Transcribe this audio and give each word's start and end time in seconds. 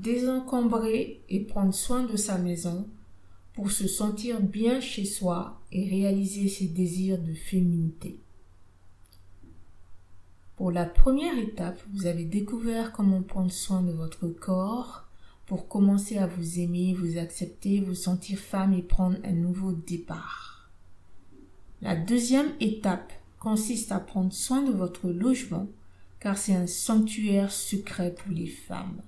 désencombrer 0.00 1.22
et 1.28 1.40
prendre 1.40 1.74
soin 1.74 2.04
de 2.04 2.16
sa 2.16 2.38
maison 2.38 2.88
pour 3.52 3.70
se 3.70 3.88
sentir 3.88 4.40
bien 4.40 4.80
chez 4.80 5.04
soi 5.04 5.60
et 5.72 5.88
réaliser 5.88 6.48
ses 6.48 6.68
désirs 6.68 7.18
de 7.18 7.34
féminité. 7.34 8.20
Pour 10.56 10.70
la 10.72 10.86
première 10.86 11.38
étape, 11.38 11.80
vous 11.92 12.06
avez 12.06 12.24
découvert 12.24 12.92
comment 12.92 13.22
prendre 13.22 13.50
soin 13.50 13.82
de 13.82 13.92
votre 13.92 14.28
corps 14.28 15.08
pour 15.46 15.68
commencer 15.68 16.18
à 16.18 16.26
vous 16.26 16.60
aimer, 16.60 16.94
vous 16.94 17.16
accepter, 17.16 17.80
vous 17.80 17.94
sentir 17.94 18.38
femme 18.38 18.74
et 18.74 18.82
prendre 18.82 19.16
un 19.24 19.32
nouveau 19.32 19.72
départ. 19.72 20.70
La 21.80 21.96
deuxième 21.96 22.52
étape 22.60 23.12
consiste 23.38 23.92
à 23.92 24.00
prendre 24.00 24.32
soin 24.32 24.62
de 24.62 24.72
votre 24.72 25.08
logement 25.08 25.68
car 26.20 26.36
c'est 26.36 26.54
un 26.54 26.66
sanctuaire 26.66 27.52
secret 27.52 28.14
pour 28.14 28.32
les 28.32 28.48
femmes. 28.48 29.00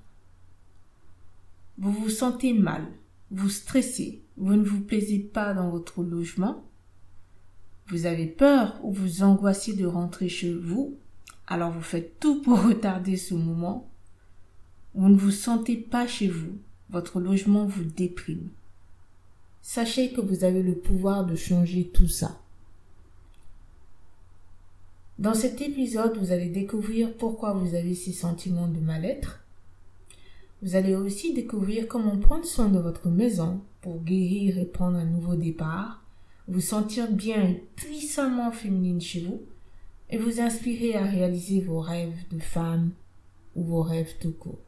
Vous 1.81 1.93
vous 1.93 2.11
sentez 2.11 2.53
mal, 2.53 2.87
vous 3.31 3.49
stressez, 3.49 4.23
vous 4.37 4.55
ne 4.55 4.63
vous 4.63 4.83
plaisez 4.83 5.19
pas 5.19 5.55
dans 5.55 5.71
votre 5.71 6.03
logement, 6.03 6.63
vous 7.89 8.05
avez 8.05 8.27
peur 8.27 8.79
ou 8.85 8.93
vous 8.93 9.23
angoissez 9.23 9.73
de 9.73 9.87
rentrer 9.87 10.29
chez 10.29 10.53
vous, 10.53 10.99
alors 11.47 11.73
vous 11.73 11.81
faites 11.81 12.21
tout 12.21 12.43
pour 12.43 12.63
retarder 12.67 13.17
ce 13.17 13.33
moment. 13.35 13.89
Vous 14.95 15.09
ne 15.09 15.17
vous 15.17 15.31
sentez 15.31 15.77
pas 15.77 16.07
chez 16.07 16.29
vous, 16.29 16.59
votre 16.91 17.19
logement 17.19 17.65
vous 17.65 17.85
déprime. 17.85 18.51
Sachez 19.63 20.13
que 20.13 20.21
vous 20.21 20.45
avez 20.45 20.63
le 20.63 20.75
pouvoir 20.75 21.25
de 21.25 21.35
changer 21.35 21.89
tout 21.89 22.09
ça. 22.09 22.41
Dans 25.19 25.35
cet 25.35 25.63
épisode, 25.63 26.19
vous 26.19 26.31
allez 26.31 26.49
découvrir 26.51 27.15
pourquoi 27.17 27.55
vous 27.55 27.75
avez 27.75 27.95
ces 27.95 28.13
sentiments 28.13 28.69
de 28.69 28.81
mal-être. 28.81 29.40
Vous 30.63 30.77
allez 30.77 30.95
aussi 30.95 31.33
découvrir 31.33 31.89
comment 31.89 32.19
prendre 32.19 32.45
soin 32.45 32.69
de 32.69 32.79
votre 32.79 33.09
maison 33.09 33.63
pour 33.81 34.03
guérir 34.03 34.59
et 34.59 34.67
prendre 34.67 34.99
un 34.99 35.07
nouveau 35.07 35.35
départ, 35.35 36.05
vous 36.49 36.61
sentir 36.61 37.11
bien 37.11 37.43
et 37.43 37.65
puissamment 37.77 38.53
féminine 38.53 39.01
chez 39.01 39.21
vous 39.21 39.41
et 40.11 40.19
vous 40.19 40.41
inspirer 40.41 40.97
à 40.97 41.05
réaliser 41.05 41.61
vos 41.61 41.81
rêves 41.81 42.19
de 42.31 42.39
femme 42.39 42.91
ou 43.57 43.65
vos 43.65 43.83
rêves 43.83 44.17
tout 44.21 44.33
court. 44.33 44.59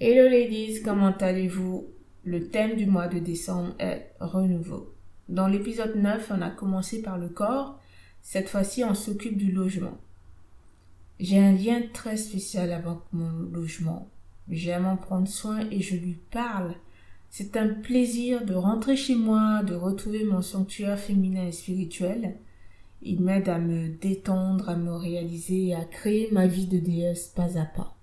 Hello 0.00 0.28
ladies, 0.28 0.82
comment 0.82 1.16
allez-vous? 1.16 1.86
Le 2.24 2.48
thème 2.48 2.76
du 2.76 2.84
mois 2.84 3.08
de 3.08 3.18
décembre 3.18 3.74
est 3.78 4.12
renouveau. 4.20 4.92
Dans 5.30 5.48
l'épisode 5.48 5.96
9, 5.96 6.32
on 6.36 6.42
a 6.42 6.50
commencé 6.50 7.00
par 7.00 7.16
le 7.16 7.28
corps. 7.28 7.80
Cette 8.20 8.50
fois-ci, 8.50 8.84
on 8.84 8.94
s'occupe 8.94 9.38
du 9.38 9.50
logement. 9.52 9.96
J'ai 11.20 11.38
un 11.38 11.52
lien 11.52 11.82
très 11.92 12.16
spécial 12.16 12.72
avec 12.72 12.98
mon 13.12 13.30
logement. 13.52 14.08
J'aime 14.48 14.86
en 14.86 14.96
prendre 14.96 15.26
soin 15.26 15.68
et 15.70 15.80
je 15.80 15.96
lui 15.96 16.16
parle. 16.30 16.74
C'est 17.28 17.56
un 17.56 17.68
plaisir 17.68 18.44
de 18.44 18.54
rentrer 18.54 18.96
chez 18.96 19.16
moi, 19.16 19.62
de 19.64 19.74
retrouver 19.74 20.24
mon 20.24 20.42
sanctuaire 20.42 20.98
féminin 20.98 21.46
et 21.46 21.52
spirituel. 21.52 22.36
Il 23.02 23.20
m'aide 23.20 23.48
à 23.48 23.58
me 23.58 23.88
détendre, 23.88 24.68
à 24.68 24.76
me 24.76 24.92
réaliser 24.92 25.66
et 25.66 25.74
à 25.74 25.84
créer 25.84 26.28
ma 26.30 26.46
vie 26.46 26.66
de 26.66 26.78
déesse 26.78 27.28
pas 27.28 27.58
à 27.58 27.64
pas. 27.64 27.96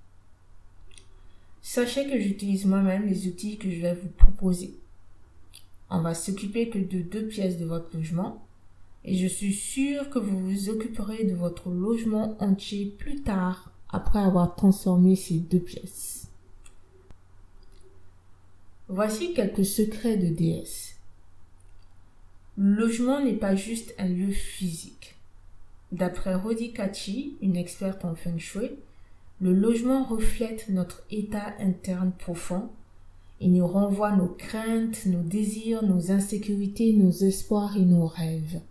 Sachez 1.61 2.07
que 2.07 2.19
j'utilise 2.19 2.65
moi-même 2.65 3.07
les 3.07 3.27
outils 3.27 3.57
que 3.57 3.71
je 3.71 3.81
vais 3.81 3.95
vous 3.95 4.09
proposer. 4.09 4.75
On 5.89 6.01
va 6.01 6.13
s'occuper 6.13 6.69
que 6.69 6.79
de 6.79 7.01
deux 7.01 7.27
pièces 7.27 7.57
de 7.57 7.65
votre 7.65 7.95
logement 7.95 8.45
et 9.05 9.15
je 9.15 9.27
suis 9.27 9.53
sûre 9.53 10.09
que 10.09 10.19
vous 10.19 10.37
vous 10.37 10.69
occuperez 10.69 11.23
de 11.23 11.33
votre 11.33 11.69
logement 11.69 12.35
entier 12.41 12.93
plus 12.97 13.21
tard 13.21 13.71
après 13.89 14.19
avoir 14.19 14.55
transformé 14.55 15.15
ces 15.15 15.35
deux 15.35 15.59
pièces. 15.59 16.27
Voici 18.87 19.33
quelques 19.33 19.65
secrets 19.65 20.17
de 20.17 20.27
DS. 20.27 20.95
Le 22.57 22.75
logement 22.75 23.23
n'est 23.23 23.33
pas 23.33 23.55
juste 23.55 23.95
un 23.97 24.07
lieu 24.07 24.31
physique. 24.31 25.15
D'après 25.91 26.35
Rodi 26.35 26.73
Kachi, 26.73 27.37
une 27.41 27.55
experte 27.55 28.05
en 28.05 28.15
feng 28.15 28.37
shui, 28.37 28.71
le 29.39 29.53
logement 29.53 30.03
reflète 30.03 30.69
notre 30.69 31.03
état 31.09 31.53
interne 31.59 32.11
profond 32.11 32.69
il 33.41 33.53
nous 33.53 33.67
renvoie 33.67 34.15
nos 34.15 34.29
craintes, 34.29 35.05
nos 35.07 35.21
désirs, 35.21 35.83
nos 35.83 36.11
insécurités, 36.11 36.93
nos 36.93 37.11
espoirs 37.11 37.75
et 37.75 37.83
nos 37.83 38.07
rêves. 38.07 38.61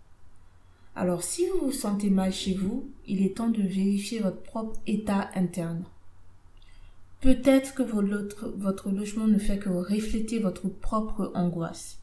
Alors 0.97 1.23
si 1.23 1.47
vous 1.49 1.67
vous 1.67 1.73
sentez 1.73 2.09
mal 2.09 2.33
chez 2.33 2.55
vous, 2.55 2.89
il 3.07 3.23
est 3.23 3.37
temps 3.37 3.49
de 3.49 3.63
vérifier 3.63 4.21
votre 4.21 4.43
propre 4.43 4.79
état 4.87 5.29
interne. 5.35 5.85
Peut-être 7.21 7.75
que 7.75 7.83
votre, 7.83 8.91
logement 8.91 9.27
ne 9.27 9.39
fait 9.39 9.59
que 9.59 9.71
refléter 9.71 10.39
votre 10.39 10.69
propre 10.69 11.33
angoisse. 11.35 11.99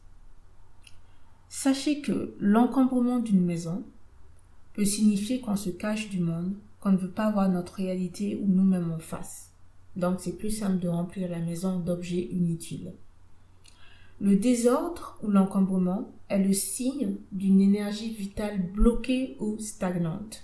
Sachez 1.47 2.01
que 2.01 2.33
l'encombrement 2.39 3.19
d'une 3.19 3.45
maison 3.45 3.83
peut 4.73 4.85
signifier 4.85 5.39
qu'on 5.39 5.55
se 5.55 5.69
cache 5.69 6.09
du 6.09 6.19
monde, 6.19 6.55
qu'on 6.79 6.91
ne 6.91 6.97
veut 6.97 7.11
pas 7.11 7.31
voir 7.31 7.49
notre 7.49 7.75
réalité 7.75 8.35
ou 8.41 8.47
nous-mêmes 8.47 8.91
en 8.91 8.99
face. 8.99 9.51
Donc 9.95 10.19
c'est 10.19 10.37
plus 10.37 10.51
simple 10.51 10.79
de 10.79 10.87
remplir 10.87 11.29
la 11.29 11.39
maison 11.39 11.79
d'objets 11.79 12.27
inutiles. 12.31 12.93
Le 14.21 14.35
désordre 14.35 15.17
ou 15.23 15.31
l'encombrement 15.31 16.11
est 16.29 16.37
le 16.37 16.53
signe 16.53 17.15
d'une 17.31 17.59
énergie 17.59 18.13
vitale 18.13 18.61
bloquée 18.71 19.35
ou 19.39 19.57
stagnante. 19.57 20.43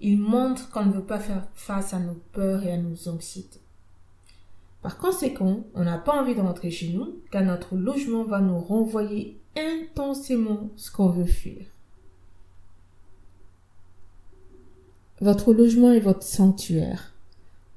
Il 0.00 0.20
montre 0.20 0.70
qu'on 0.70 0.86
ne 0.86 0.92
veut 0.92 1.02
pas 1.02 1.18
faire 1.18 1.48
face 1.54 1.92
à 1.94 1.98
nos 1.98 2.14
peurs 2.32 2.62
et 2.62 2.70
à 2.70 2.76
nos 2.76 3.08
anxiétés. 3.08 3.60
Par 4.82 4.98
conséquent, 4.98 5.64
on 5.74 5.82
n'a 5.82 5.98
pas 5.98 6.22
envie 6.22 6.36
de 6.36 6.40
rentrer 6.40 6.70
chez 6.70 6.90
nous 6.92 7.16
car 7.32 7.42
notre 7.42 7.74
logement 7.74 8.22
va 8.22 8.40
nous 8.40 8.60
renvoyer 8.60 9.40
intensément 9.56 10.70
ce 10.76 10.92
qu'on 10.92 11.08
veut 11.08 11.24
fuir. 11.24 11.66
Votre 15.20 15.52
logement 15.52 15.90
est 15.90 15.98
votre 15.98 16.22
sanctuaire. 16.22 17.14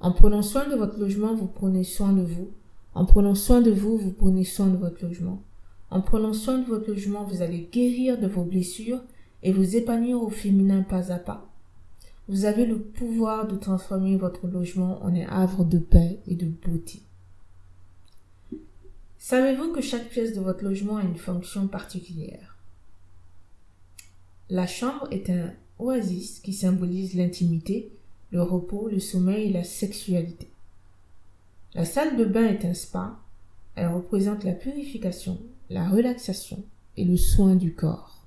En 0.01 0.11
prenant 0.11 0.43
soin 0.43 0.69
de 0.69 0.75
votre 0.75 0.99
logement, 0.99 1.33
vous 1.33 1.47
prenez 1.47 1.83
soin 1.83 2.13
de 2.13 2.21
vous. 2.21 2.51
En 2.93 3.05
prenant 3.05 3.35
soin 3.35 3.61
de 3.61 3.71
vous, 3.71 3.97
vous 3.97 4.11
prenez 4.11 4.43
soin 4.43 4.67
de 4.67 4.77
votre 4.77 5.03
logement. 5.05 5.41
En 5.89 6.01
prenant 6.01 6.33
soin 6.33 6.59
de 6.59 6.65
votre 6.65 6.89
logement, 6.89 7.23
vous 7.23 7.41
allez 7.41 7.69
guérir 7.71 8.19
de 8.19 8.27
vos 8.27 8.43
blessures 8.43 9.01
et 9.43 9.51
vous 9.51 9.75
épanouir 9.75 10.21
au 10.21 10.29
féminin 10.29 10.81
pas 10.81 11.11
à 11.11 11.19
pas. 11.19 11.49
Vous 12.27 12.45
avez 12.45 12.65
le 12.65 12.79
pouvoir 12.79 13.47
de 13.47 13.55
transformer 13.55 14.15
votre 14.15 14.47
logement 14.47 15.01
en 15.03 15.15
un 15.15 15.27
havre 15.27 15.63
de 15.63 15.79
paix 15.79 16.19
et 16.27 16.35
de 16.35 16.45
beauté. 16.45 17.01
Savez-vous 19.17 19.71
que 19.71 19.81
chaque 19.81 20.09
pièce 20.09 20.33
de 20.33 20.41
votre 20.41 20.63
logement 20.63 20.97
a 20.97 21.03
une 21.03 21.15
fonction 21.15 21.67
particulière? 21.67 22.57
La 24.49 24.67
chambre 24.67 25.07
est 25.11 25.29
un 25.29 25.53
oasis 25.79 26.39
qui 26.39 26.53
symbolise 26.53 27.15
l'intimité 27.15 27.91
le 28.31 28.41
repos, 28.41 28.89
le 28.89 28.99
sommeil 28.99 29.49
et 29.49 29.53
la 29.53 29.63
sexualité. 29.63 30.47
La 31.75 31.85
salle 31.85 32.17
de 32.17 32.25
bain 32.25 32.47
est 32.47 32.65
un 32.65 32.73
spa. 32.73 33.19
Elle 33.75 33.87
représente 33.87 34.43
la 34.43 34.53
purification, 34.53 35.39
la 35.69 35.87
relaxation 35.87 36.63
et 36.97 37.05
le 37.05 37.17
soin 37.17 37.55
du 37.55 37.73
corps. 37.73 38.25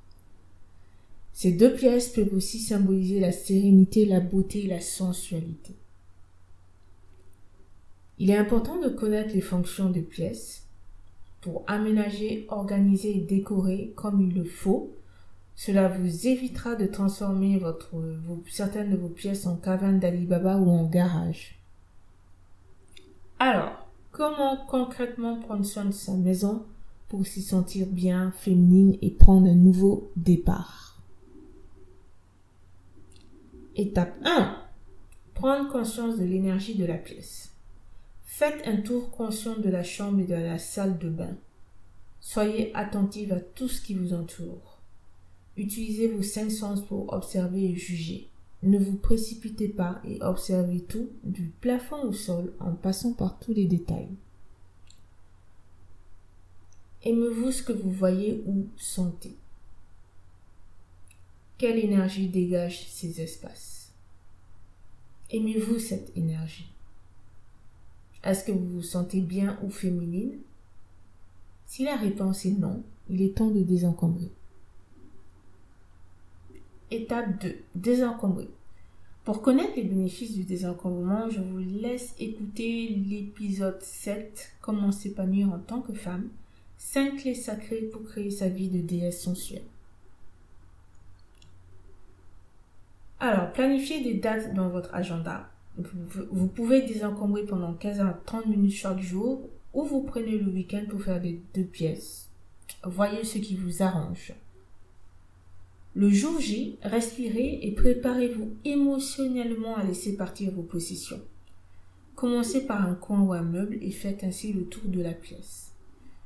Ces 1.33 1.53
deux 1.53 1.75
pièces 1.75 2.11
peuvent 2.11 2.35
aussi 2.35 2.59
symboliser 2.59 3.21
la 3.21 3.33
sérénité, 3.33 4.06
la 4.06 4.21
beauté 4.21 4.65
et 4.65 4.69
la 4.69 4.81
sensualité. 4.81 5.75
Il 8.19 8.31
est 8.31 8.37
important 8.37 8.81
de 8.81 8.89
connaître 8.89 9.35
les 9.35 9.41
fonctions 9.41 9.91
des 9.91 10.03
pièces 10.03 10.65
pour 11.41 11.65
aménager, 11.67 12.47
organiser 12.49 13.17
et 13.17 13.21
décorer 13.21 13.93
comme 13.97 14.21
il 14.21 14.35
le 14.35 14.45
faut 14.45 14.95
cela 15.55 15.88
vous 15.88 16.27
évitera 16.27 16.75
de 16.75 16.87
transformer 16.87 17.61
certaines 18.50 18.91
de 18.91 18.97
vos 18.97 19.09
pièces 19.09 19.47
en 19.47 19.56
caverne 19.56 19.99
d'Alibaba 19.99 20.56
ou 20.56 20.69
en 20.71 20.85
garage. 20.85 21.62
Alors, 23.44 23.89
comment 24.12 24.56
concrètement 24.56 25.41
prendre 25.41 25.67
soin 25.67 25.87
de 25.87 25.91
sa 25.91 26.12
maison 26.12 26.65
pour 27.09 27.27
s'y 27.27 27.43
sentir 27.43 27.89
bien, 27.89 28.31
féminine 28.31 28.97
et 29.03 29.11
prendre 29.11 29.49
un 29.49 29.56
nouveau 29.56 30.12
départ? 30.15 31.03
Étape 33.75 34.15
1. 34.25 34.62
Prendre 35.35 35.69
conscience 35.73 36.19
de 36.19 36.25
l'énergie 36.25 36.77
de 36.77 36.85
la 36.85 36.99
pièce. 36.99 37.50
Faites 38.23 38.62
un 38.65 38.77
tour 38.77 39.11
conscient 39.11 39.59
de 39.59 39.71
la 39.71 39.83
chambre 39.83 40.21
et 40.21 40.27
de 40.27 40.35
la 40.35 40.59
salle 40.59 40.97
de 40.99 41.09
bain. 41.09 41.37
Soyez 42.21 42.71
attentive 42.77 43.33
à 43.33 43.41
tout 43.41 43.67
ce 43.67 43.83
qui 43.83 43.95
vous 43.95 44.15
entoure. 44.15 44.79
Utilisez 45.56 46.06
vos 46.06 46.23
cinq 46.23 46.49
sens 46.49 46.81
pour 46.81 47.12
observer 47.12 47.71
et 47.71 47.75
juger. 47.75 48.29
Ne 48.62 48.79
vous 48.79 48.97
précipitez 48.97 49.69
pas 49.69 50.00
et 50.05 50.23
observez 50.23 50.81
tout, 50.81 51.11
du 51.25 51.53
plafond 51.61 52.03
au 52.05 52.12
sol, 52.12 52.53
en 52.61 52.73
passant 52.73 53.12
par 53.12 53.38
tous 53.41 53.53
les 53.53 53.67
détails. 53.67 54.11
Aimez-vous 57.05 57.50
ce 57.50 57.64
que 57.64 57.73
vous 57.73 57.91
voyez 57.91 58.44
ou 58.47 58.69
sentez? 58.76 59.37
Quelle 61.59 61.79
énergie 61.79 62.29
dégage 62.29 62.87
ces 62.88 63.20
espaces? 63.20 63.91
Aimez-vous 65.31 65.81
cette 65.81 66.17
énergie? 66.17 66.70
Est-ce 68.23 68.44
que 68.44 68.53
vous 68.53 68.69
vous 68.69 68.82
sentez 68.82 69.20
bien 69.20 69.59
ou 69.64 69.70
féminine? 69.70 70.38
Si 71.67 71.85
la 71.85 71.97
réponse 71.97 72.47
est 72.47 72.53
non, 72.53 72.85
il 73.09 73.23
est 73.23 73.37
temps 73.37 73.50
de 73.50 73.62
désencombrer. 73.62 74.31
Étape 76.93 77.43
2. 77.43 77.56
Désencombrer. 77.75 78.50
Pour 79.25 79.41
connaître 79.41 79.73
les 79.77 79.85
bénéfices 79.85 80.35
du 80.35 80.44
désencombrement, 80.44 81.31
je 81.31 81.41
vous 81.41 81.59
laisse 81.59 82.15
écouter 82.19 82.89
l'épisode 83.09 83.81
7, 83.81 84.53
Comment 84.61 84.93
s'épanouir 84.93 85.50
en 85.50 85.59
tant 85.59 85.81
que 85.81 85.94
femme, 85.94 86.29
5 86.77 87.17
clés 87.17 87.35
sacrées 87.35 87.89
pour 87.91 88.05
créer 88.05 88.31
sa 88.31 88.50
vie 88.50 88.69
de 88.69 88.83
déesse 88.83 89.23
sensuelle. 89.23 89.65
Alors, 93.21 93.53
planifiez 93.53 94.03
des 94.03 94.15
dates 94.15 94.53
dans 94.53 94.69
votre 94.69 94.95
agenda. 94.95 95.49
Vous 95.79 96.49
pouvez 96.49 96.83
désencombrer 96.83 97.47
pendant 97.47 97.73
15 97.73 98.00
à 98.00 98.21
30 98.27 98.47
minutes 98.49 98.75
chaque 98.75 99.00
jour 99.00 99.49
ou 99.73 99.85
vous 99.85 100.03
prenez 100.03 100.37
le 100.37 100.53
week-end 100.53 100.85
pour 100.91 101.00
faire 101.00 101.23
des 101.23 101.41
deux 101.55 101.65
pièces. 101.65 102.29
Voyez 102.85 103.25
ce 103.25 103.38
qui 103.38 103.56
vous 103.56 103.83
arrange. 103.83 104.35
Le 105.94 106.09
jour 106.09 106.41
J, 106.41 106.79
respirez 106.83 107.61
et 107.62 107.73
préparez-vous 107.73 108.53
émotionnellement 108.65 109.77
à 109.77 109.85
laisser 109.85 110.17
partir 110.17 110.50
vos 110.53 110.62
possessions. 110.62 111.21
Commencez 112.15 112.67
par 112.67 112.89
un 112.89 112.94
coin 112.94 113.21
ou 113.21 113.33
un 113.35 113.43
meuble 113.43 113.79
et 113.83 113.91
faites 113.91 114.25
ainsi 114.25 114.53
le 114.55 114.65
tour 114.65 114.85
de 114.87 115.03
la 115.03 115.12
pièce. 115.12 115.73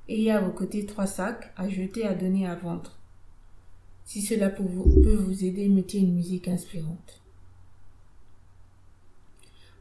Ayez 0.09 0.31
à 0.31 0.41
vos 0.41 0.53
côtés 0.53 0.87
trois 0.87 1.07
sacs 1.07 1.53
à 1.57 1.69
jeter, 1.69 2.05
à 2.05 2.15
donner, 2.15 2.47
à 2.47 2.55
vendre. 2.55 2.97
Si 4.05 4.23
cela 4.23 4.51
peut 4.51 4.63
vous, 4.63 5.45
aider, 5.45 5.69
mettez 5.69 5.99
une 5.99 6.15
musique 6.15 6.47
inspirante. 6.47 7.21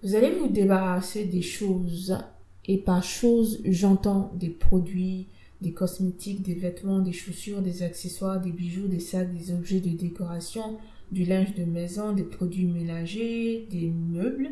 Vous 0.02 0.16
allez 0.16 0.32
vous 0.32 0.48
débarrasser 0.48 1.26
des 1.26 1.44
choses, 1.44 2.18
et 2.66 2.80
par 2.80 3.04
choses, 3.04 3.62
j'entends 3.66 4.32
des 4.36 4.50
produits, 4.50 5.28
des 5.66 5.74
cosmétiques, 5.74 6.44
des 6.44 6.54
vêtements, 6.54 7.00
des 7.00 7.12
chaussures, 7.12 7.64
des 7.64 7.82
accessoires, 7.82 8.40
des 8.40 8.52
bijoux, 8.52 8.88
des 8.88 9.00
sacs, 9.00 9.34
des 9.34 9.52
objets 9.52 9.80
de 9.80 9.90
décoration, 9.90 10.78
du 11.12 11.26
linge 11.26 11.56
de 11.56 11.66
maison, 11.66 12.14
des 12.14 12.24
produits 12.24 12.68
ménagers, 12.68 13.68
des 13.72 13.90
meubles. 13.90 14.52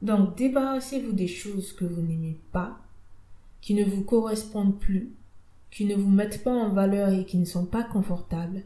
Donc 0.00 0.34
débarrassez-vous 0.36 1.12
des 1.12 1.28
choses 1.28 1.74
que 1.74 1.84
vous 1.84 2.00
n'aimez 2.00 2.38
pas, 2.52 2.78
qui 3.60 3.74
ne 3.74 3.84
vous 3.84 4.02
correspondent 4.02 4.78
plus, 4.78 5.10
qui 5.70 5.84
ne 5.84 5.94
vous 5.94 6.10
mettent 6.10 6.42
pas 6.42 6.54
en 6.54 6.72
valeur 6.72 7.12
et 7.12 7.26
qui 7.26 7.36
ne 7.36 7.44
sont 7.44 7.66
pas 7.66 7.84
confortables, 7.84 8.62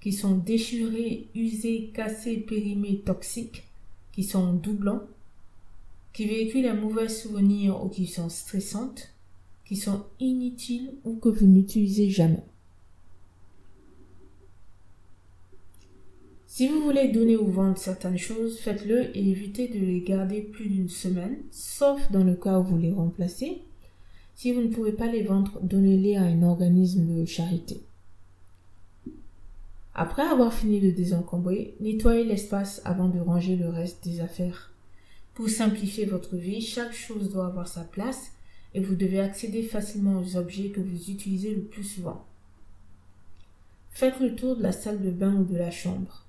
qui 0.00 0.12
sont 0.12 0.36
déchirées, 0.36 1.28
usées, 1.36 1.92
cassées, 1.94 2.38
périmées, 2.38 3.02
toxiques, 3.06 3.64
qui 4.12 4.24
sont 4.24 4.54
doublants, 4.54 5.02
qui 6.12 6.26
véhiculent 6.26 6.66
un 6.66 6.74
mauvais 6.74 7.08
souvenir 7.08 7.84
ou 7.84 7.88
qui 7.88 8.08
sont 8.08 8.28
stressantes, 8.28 9.12
qui 9.70 9.76
sont 9.76 10.02
inutiles 10.18 10.90
ou 11.04 11.14
que 11.14 11.28
vous 11.28 11.46
n'utilisez 11.46 12.10
jamais. 12.10 12.42
Si 16.48 16.66
vous 16.66 16.82
voulez 16.82 17.12
donner 17.12 17.36
ou 17.36 17.46
vendre 17.46 17.78
certaines 17.78 18.18
choses, 18.18 18.58
faites-le 18.58 19.16
et 19.16 19.30
évitez 19.30 19.68
de 19.68 19.78
les 19.78 20.00
garder 20.00 20.40
plus 20.40 20.68
d'une 20.68 20.88
semaine, 20.88 21.36
sauf 21.52 22.10
dans 22.10 22.24
le 22.24 22.34
cas 22.34 22.58
où 22.58 22.64
vous 22.64 22.78
les 22.78 22.90
remplacez. 22.90 23.62
Si 24.34 24.50
vous 24.50 24.60
ne 24.60 24.74
pouvez 24.74 24.90
pas 24.90 25.06
les 25.06 25.22
vendre, 25.22 25.60
donnez-les 25.62 26.16
à 26.16 26.22
un 26.22 26.42
organisme 26.42 27.06
de 27.06 27.24
charité. 27.24 27.80
Après 29.94 30.24
avoir 30.24 30.52
fini 30.52 30.80
de 30.80 30.90
désencombrer, 30.90 31.76
nettoyez 31.78 32.24
l'espace 32.24 32.82
avant 32.84 33.08
de 33.08 33.20
ranger 33.20 33.54
le 33.54 33.68
reste 33.68 34.02
des 34.02 34.20
affaires. 34.20 34.72
Pour 35.34 35.48
simplifier 35.48 36.06
votre 36.06 36.34
vie, 36.34 36.60
chaque 36.60 36.92
chose 36.92 37.30
doit 37.30 37.46
avoir 37.46 37.68
sa 37.68 37.84
place 37.84 38.32
et 38.74 38.80
vous 38.80 38.94
devez 38.94 39.20
accéder 39.20 39.62
facilement 39.62 40.20
aux 40.20 40.36
objets 40.36 40.70
que 40.70 40.80
vous 40.80 41.10
utilisez 41.10 41.54
le 41.54 41.62
plus 41.62 41.84
souvent. 41.84 42.24
Faites 43.90 44.20
le 44.20 44.34
tour 44.36 44.56
de 44.56 44.62
la 44.62 44.72
salle 44.72 45.02
de 45.02 45.10
bain 45.10 45.34
ou 45.34 45.44
de 45.44 45.56
la 45.56 45.70
chambre. 45.70 46.24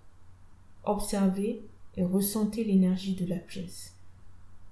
Observez 0.84 1.62
et 1.96 2.04
ressentez 2.04 2.64
l'énergie 2.64 3.16
de 3.16 3.26
la 3.26 3.38
pièce. 3.38 3.94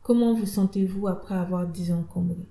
Comment 0.01 0.33
vous 0.33 0.48
sentez-vous 0.48 1.07
après 1.07 1.36
avoir 1.36 1.68
désencombré? 1.68 2.48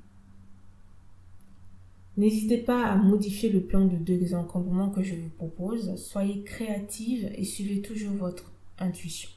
N'hésitez 2.16 2.58
pas 2.58 2.84
à 2.84 2.96
modifier 2.96 3.48
le 3.48 3.60
plan 3.60 3.84
de 3.84 3.96
désencombrement 3.96 4.90
que 4.90 5.02
je 5.02 5.14
vous 5.14 5.28
propose. 5.28 5.94
Soyez 5.96 6.42
créative 6.42 7.30
et 7.36 7.44
suivez 7.44 7.80
toujours 7.80 8.14
votre 8.14 8.50
intuition. 8.78 9.30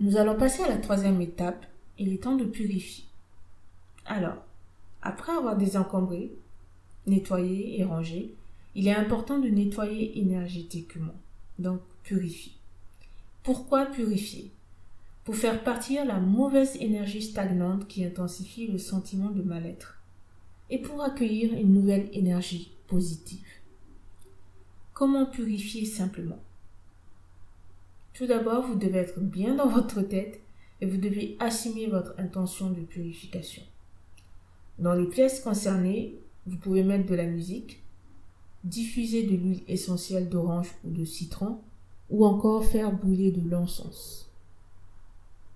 Nous 0.00 0.16
allons 0.16 0.36
passer 0.36 0.62
à 0.62 0.68
la 0.68 0.76
troisième 0.76 1.20
étape. 1.20 1.64
Il 1.98 2.12
est 2.12 2.24
temps 2.24 2.36
de 2.36 2.44
purifier. 2.44 3.04
Alors, 4.06 4.44
après 5.02 5.32
avoir 5.32 5.56
désencombré, 5.56 6.32
nettoyé 7.06 7.80
et 7.80 7.84
rangé, 7.84 8.34
il 8.74 8.88
est 8.88 8.94
important 8.94 9.38
de 9.38 9.48
nettoyer 9.48 10.18
énergétiquement, 10.18 11.14
donc 11.58 11.80
purifier. 12.02 12.52
Pourquoi 13.42 13.86
purifier? 13.86 14.50
Pour 15.24 15.36
faire 15.36 15.62
partir 15.64 16.04
la 16.04 16.20
mauvaise 16.20 16.76
énergie 16.80 17.22
stagnante 17.22 17.86
qui 17.88 18.04
intensifie 18.04 18.66
le 18.66 18.78
sentiment 18.78 19.30
de 19.30 19.42
mal-être 19.42 20.00
et 20.70 20.78
pour 20.78 21.02
accueillir 21.02 21.54
une 21.54 21.72
nouvelle 21.72 22.08
énergie 22.12 22.72
positive. 22.86 23.46
Comment 24.92 25.26
purifier 25.26 25.86
simplement? 25.86 26.42
Tout 28.12 28.26
d'abord, 28.26 28.66
vous 28.66 28.76
devez 28.76 28.98
être 28.98 29.20
bien 29.20 29.54
dans 29.54 29.68
votre 29.68 30.02
tête 30.02 30.40
et 30.80 30.86
vous 30.86 30.98
devez 30.98 31.36
assumer 31.40 31.86
votre 31.86 32.14
intention 32.18 32.70
de 32.70 32.80
purification. 32.80 33.62
Dans 34.78 34.94
les 34.94 35.06
pièces 35.06 35.40
concernées, 35.40 36.18
vous 36.46 36.56
pouvez 36.56 36.82
mettre 36.82 37.08
de 37.08 37.14
la 37.14 37.26
musique, 37.26 37.82
diffuser 38.64 39.22
de 39.24 39.36
l'huile 39.36 39.62
essentielle 39.68 40.28
d'orange 40.28 40.74
ou 40.84 40.90
de 40.90 41.04
citron, 41.04 41.60
ou 42.10 42.26
encore 42.26 42.64
faire 42.64 42.92
brûler 42.92 43.30
de 43.30 43.48
l'encens. 43.48 44.30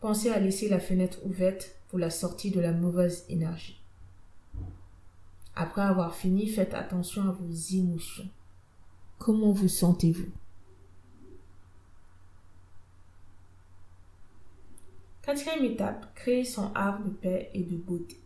Pensez 0.00 0.30
à 0.30 0.38
laisser 0.38 0.68
la 0.68 0.78
fenêtre 0.78 1.18
ouverte 1.25 1.75
pour 1.88 1.98
la 1.98 2.10
sortie 2.10 2.50
de 2.50 2.60
la 2.60 2.72
mauvaise 2.72 3.25
énergie. 3.28 3.80
Après 5.56 5.82
avoir 5.82 6.14
fini, 6.14 6.46
faites 6.46 6.75
attention 6.75 7.22
à 7.22 7.32
vos 7.32 7.50
émotions. 7.75 8.28
Comment 9.18 9.50
vous 9.50 9.68
sentez-vous? 9.68 10.30
Quatrième 15.22 15.64
étape, 15.64 16.14
créer 16.14 16.44
son 16.44 16.72
art 16.75 17.02
de 17.02 17.10
paix 17.10 17.50
et 17.52 17.64
de 17.64 17.76
beauté. 17.76 18.16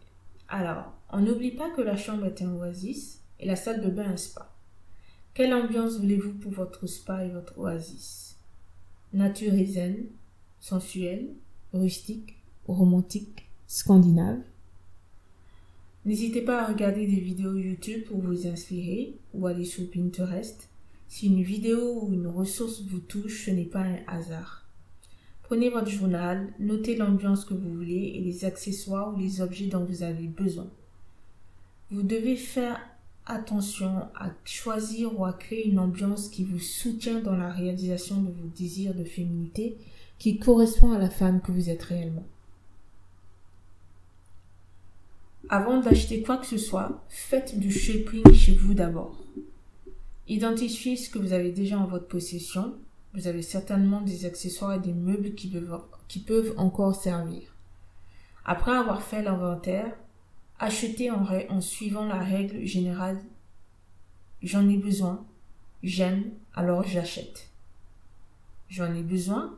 Alors, 0.54 0.92
on 1.08 1.22
n'oublie 1.22 1.52
pas 1.52 1.70
que 1.70 1.80
la 1.80 1.96
chambre 1.96 2.26
est 2.26 2.42
un 2.42 2.52
oasis 2.52 3.22
et 3.40 3.46
la 3.46 3.56
salle 3.56 3.80
de 3.80 3.88
bain 3.88 4.10
un 4.10 4.18
spa. 4.18 4.54
Quelle 5.32 5.54
ambiance 5.54 5.98
voulez-vous 5.98 6.34
pour 6.34 6.52
votre 6.52 6.86
spa 6.86 7.24
et 7.24 7.30
votre 7.30 7.58
oasis? 7.58 8.36
Nature 9.14 9.54
et 9.54 10.06
sensuelle, 10.60 11.30
rustique, 11.72 12.36
romantique, 12.66 13.48
scandinave? 13.66 14.42
N'hésitez 16.04 16.42
pas 16.42 16.60
à 16.60 16.68
regarder 16.68 17.06
des 17.06 17.20
vidéos 17.20 17.56
YouTube 17.56 18.04
pour 18.04 18.20
vous 18.20 18.46
inspirer 18.46 19.16
ou 19.32 19.46
aller 19.46 19.64
sur 19.64 19.90
Pinterest. 19.90 20.68
Si 21.08 21.28
une 21.28 21.42
vidéo 21.42 22.02
ou 22.02 22.12
une 22.12 22.26
ressource 22.26 22.82
vous 22.82 23.00
touche, 23.00 23.46
ce 23.46 23.52
n'est 23.52 23.64
pas 23.64 23.84
un 23.84 24.00
hasard. 24.06 24.61
Prenez 25.52 25.68
votre 25.68 25.90
journal, 25.90 26.50
notez 26.58 26.96
l'ambiance 26.96 27.44
que 27.44 27.52
vous 27.52 27.74
voulez 27.74 28.14
et 28.14 28.22
les 28.22 28.46
accessoires 28.46 29.12
ou 29.12 29.18
les 29.18 29.42
objets 29.42 29.66
dont 29.66 29.84
vous 29.84 30.02
avez 30.02 30.26
besoin. 30.26 30.66
Vous 31.90 32.02
devez 32.02 32.36
faire 32.36 32.80
attention 33.26 34.08
à 34.14 34.30
choisir 34.46 35.20
ou 35.20 35.26
à 35.26 35.34
créer 35.34 35.68
une 35.68 35.78
ambiance 35.78 36.30
qui 36.30 36.42
vous 36.42 36.58
soutient 36.58 37.20
dans 37.20 37.36
la 37.36 37.52
réalisation 37.52 38.22
de 38.22 38.30
vos 38.30 38.48
désirs 38.56 38.94
de 38.94 39.04
féminité 39.04 39.76
qui 40.18 40.38
correspond 40.38 40.92
à 40.92 40.98
la 40.98 41.10
femme 41.10 41.42
que 41.42 41.52
vous 41.52 41.68
êtes 41.68 41.82
réellement. 41.82 42.24
Avant 45.50 45.80
d'acheter 45.80 46.22
quoi 46.22 46.38
que 46.38 46.46
ce 46.46 46.56
soit, 46.56 47.04
faites 47.10 47.58
du 47.58 47.70
shopping 47.70 48.32
chez 48.32 48.54
vous 48.54 48.72
d'abord. 48.72 49.22
Identifiez 50.28 50.96
ce 50.96 51.10
que 51.10 51.18
vous 51.18 51.34
avez 51.34 51.52
déjà 51.52 51.78
en 51.78 51.84
votre 51.84 52.08
possession 52.08 52.72
vous 53.14 53.26
avez 53.26 53.42
certainement 53.42 54.00
des 54.00 54.24
accessoires 54.24 54.74
et 54.74 54.80
des 54.80 54.94
meubles 54.94 55.34
qui 55.34 56.20
peuvent, 56.20 56.54
encore 56.56 56.94
servir. 56.94 57.54
Après 58.44 58.72
avoir 58.72 59.02
fait 59.02 59.22
l'inventaire, 59.22 59.94
achetez 60.58 61.10
en 61.10 61.60
suivant 61.60 62.06
la 62.06 62.18
règle 62.18 62.64
générale 62.64 63.18
J'en 64.42 64.68
ai 64.68 64.76
besoin, 64.76 65.24
j'aime, 65.84 66.32
alors 66.52 66.82
j'achète. 66.82 67.48
J'en 68.68 68.92
ai 68.92 69.02
besoin, 69.02 69.56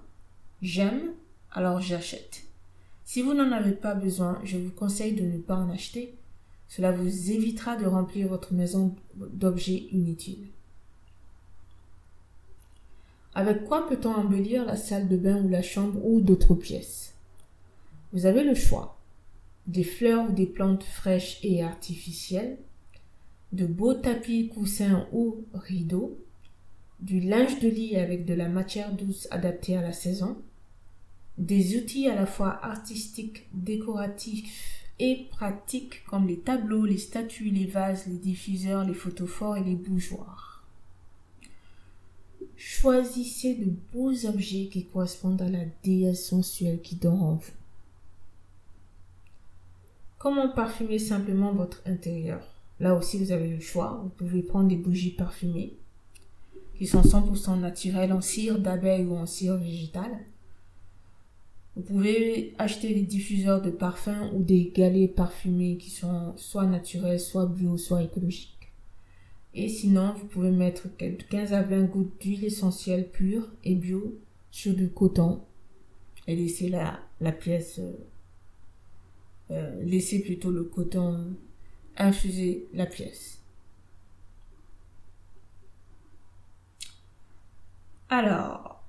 j'aime, 0.61 1.15
alors 1.53 1.81
j'achète. 1.81 2.43
Si 3.05 3.23
vous 3.23 3.33
n'en 3.33 3.51
avez 3.51 3.73
pas 3.73 3.95
besoin, 3.95 4.41
je 4.45 4.59
vous 4.59 4.71
conseille 4.71 5.15
de 5.15 5.25
ne 5.25 5.39
pas 5.39 5.57
en 5.57 5.71
acheter. 5.71 6.15
Cela 6.69 6.93
vous 6.93 7.31
évitera 7.31 7.77
de 7.77 7.87
remplir 7.87 8.29
votre 8.29 8.53
maison 8.53 8.95
d'objets 9.15 9.87
inutiles. 9.91 10.49
Avec 13.37 13.65
quoi 13.65 13.89
peut-on 13.89 14.15
embellir 14.15 14.65
la 14.65 14.77
salle 14.77 15.09
de 15.09 15.17
bain 15.17 15.43
ou 15.43 15.49
la 15.49 15.63
chambre 15.63 15.99
ou 16.05 16.21
d'autres 16.21 16.55
pièces? 16.55 17.15
Vous 18.13 18.27
avez 18.27 18.45
le 18.45 18.55
choix. 18.55 19.01
Des 19.67 19.83
fleurs 19.83 20.31
ou 20.31 20.33
des 20.33 20.47
plantes 20.47 20.85
fraîches 20.85 21.41
et 21.43 21.63
artificielles, 21.65 22.59
de 23.53 23.67
beaux 23.67 23.95
tapis, 23.95 24.49
coussins 24.49 25.09
ou 25.13 25.45
rideaux, 25.53 26.17
du 27.01 27.19
linge 27.19 27.59
de 27.59 27.69
lit 27.69 27.97
avec 27.97 28.25
de 28.25 28.35
la 28.35 28.49
matière 28.49 28.93
douce 28.93 29.27
adaptée 29.33 29.77
à 29.77 29.83
la 29.83 29.93
saison, 29.93 30.37
des 31.37 31.77
outils 31.77 32.09
à 32.09 32.15
la 32.15 32.27
fois 32.27 32.65
artistiques, 32.65 33.49
décoratifs 33.53 34.85
et 35.01 35.27
pratiques 35.31 36.05
comme 36.05 36.29
les 36.29 36.39
tableaux, 36.39 36.85
les 36.85 36.99
statues, 36.99 37.51
les 37.51 37.67
vases, 37.67 38.07
les 38.07 38.19
diffuseurs, 38.19 38.85
les 38.85 38.95
photophores 38.95 39.57
et 39.57 39.65
les 39.65 39.75
bougeoirs. 39.75 40.54
Choisissez 42.57 43.55
de 43.55 43.73
beaux 43.93 44.27
objets 44.27 44.67
qui 44.67 44.85
correspondent 44.87 45.43
à 45.43 45.49
la 45.49 45.65
déesse 45.83 46.29
sensuelle 46.29 46.81
qui 46.81 46.97
dort 46.97 47.23
en 47.23 47.35
vous. 47.35 47.53
Comment 50.19 50.49
parfumer 50.49 50.99
simplement 50.99 51.53
votre 51.53 51.83
intérieur? 51.87 52.41
Là 52.81 52.95
aussi, 52.95 53.19
vous 53.19 53.31
avez 53.31 53.49
le 53.49 53.61
choix. 53.61 54.01
Vous 54.03 54.09
pouvez 54.09 54.43
prendre 54.43 54.69
des 54.69 54.77
bougies 54.77 55.11
parfumées 55.11 55.75
qui 56.79 56.87
sont 56.87 57.03
100% 57.03 57.61
naturelles 57.61 58.13
en 58.13 58.21
cire 58.21 58.59
d'abeille 58.59 59.05
ou 59.05 59.15
en 59.15 59.27
cire 59.27 59.57
végétale. 59.57 60.19
Vous 61.77 61.83
pouvez 61.83 62.55
acheter 62.59 62.95
des 62.95 63.03
diffuseurs 63.03 63.61
de 63.61 63.71
parfums 63.71 64.31
ou 64.33 64.43
des 64.43 64.73
galets 64.75 65.13
parfumés 65.13 65.77
qui 65.77 65.91
sont 65.91 66.33
soit 66.37 66.67
naturels, 66.67 67.21
soit 67.21 67.47
bio, 67.47 67.77
soit 67.77 68.03
écologiques. 68.03 68.64
Et 69.55 69.69
sinon, 69.69 70.15
vous 70.15 70.27
pouvez 70.27 70.51
mettre 70.51 70.89
15 70.97 71.53
à 71.53 71.63
20 71.63 71.85
gouttes 71.85 72.21
d'huile 72.21 72.45
essentielle 72.45 73.09
pure 73.09 73.49
et 73.63 73.77
bio 73.77 74.19
sur 74.51 74.75
du 74.75 74.91
coton 74.91 75.43
et 76.27 76.35
laisser 76.35 76.69
la, 76.69 77.33
pièce, 77.33 77.79
euh, 77.79 77.93
euh, 79.53 79.85
laisser 79.85 80.23
plutôt 80.23 80.51
le 80.51 80.65
coton 80.65 81.37
infuser 81.97 82.67
la 82.73 82.87
pièce. 82.87 83.41
Alors, 88.09 88.85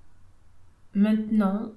maintenant, 0.96 1.74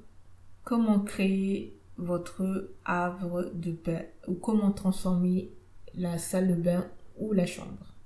comment 0.64 1.00
créer 1.00 1.78
votre 1.98 2.70
havre 2.86 3.50
de 3.54 3.72
bain 3.72 4.02
ou 4.26 4.34
comment 4.34 4.72
transformer 4.72 5.50
la 5.94 6.16
salle 6.16 6.48
de 6.48 6.54
bain 6.62 6.90
ou 7.18 7.32
la 7.32 7.44
chambre? 7.44 7.97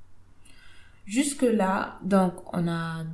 Jusque-là, 1.12 1.99
donc, 2.02 2.33
on 2.54 2.66
a, 2.66 3.04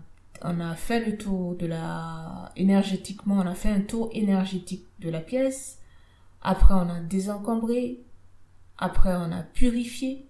on 0.42 0.60
a 0.60 0.76
fait 0.76 1.04
le 1.04 1.18
tour 1.18 1.56
de 1.56 1.66
la, 1.66 2.52
énergétiquement, 2.54 3.38
on 3.38 3.46
a 3.48 3.56
fait 3.56 3.70
un 3.70 3.80
tour 3.80 4.08
énergétique 4.12 4.86
de 5.00 5.10
la 5.10 5.18
pièce. 5.18 5.80
Après, 6.40 6.74
on 6.74 6.88
a 6.88 7.00
désencombré. 7.00 8.04
Après, 8.78 9.16
on 9.16 9.32
a 9.32 9.42
purifié. 9.42 10.28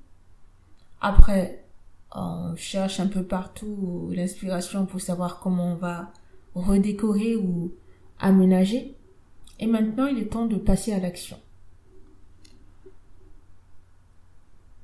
Après, 1.03 1.63
on 2.15 2.57
cherche 2.57 3.01
un 3.01 3.07
peu 3.07 3.23
partout 3.23 4.13
l'inspiration 4.15 4.87
pour 4.87 5.03
savoir 5.03 5.39
comment 5.39 5.73
on 5.73 5.77
va 5.77 6.11
redécorer 6.55 7.37
ou 7.37 7.75
aménager. 8.19 8.97
Et 9.61 9.67
maintenant, 9.67 10.07
il 10.07 10.21
est 10.21 10.33
temps 10.33 10.47
de 10.47 10.57
passer 10.57 10.95
à 10.95 11.01
l'action. 11.01 11.37